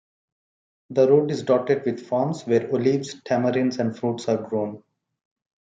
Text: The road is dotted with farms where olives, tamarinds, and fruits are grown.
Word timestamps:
The 0.89 1.07
road 1.07 1.29
is 1.29 1.43
dotted 1.43 1.85
with 1.85 2.07
farms 2.07 2.41
where 2.47 2.67
olives, 2.73 3.21
tamarinds, 3.23 3.77
and 3.77 3.95
fruits 3.95 4.27
are 4.27 4.37
grown. 4.41 4.81